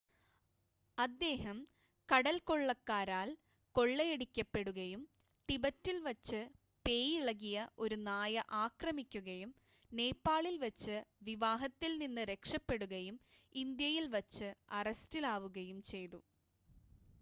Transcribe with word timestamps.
അദ്ദേഹം 0.97 1.57
കടൽക്കൊള്ളക്കാരാൽ 2.09 3.29
കൊള്ളയടിക്കപ്പെടുകയും 3.75 5.01
ടിബറ്റിൽ 5.49 5.97
വച്ച് 6.07 6.39
പേയിളകിയ 6.85 7.55
ഒരു 7.79 7.97
നായ 8.07 8.35
ആക്രമിക്കുകയും 8.61 9.51
നേപ്പാളിൽ 9.91 10.57
വച്ച് 10.65 10.97
വിവാഹത്തിൽ 11.27 11.93
നിന്ന് 11.97 12.23
രക്ഷപ്പെടുകയും 12.31 13.17
ഇന്ത്യയിൽ 13.55 14.07
വച്ച് 14.17 14.49
അറസ്റ്റിലാവുകയും 14.79 15.81
ചെയ്തു 15.91 16.21